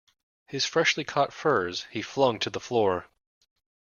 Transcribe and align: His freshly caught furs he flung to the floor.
His 0.47 0.65
freshly 0.65 1.03
caught 1.03 1.31
furs 1.31 1.85
he 1.91 2.01
flung 2.01 2.39
to 2.39 2.49
the 2.49 2.59
floor. 2.59 3.05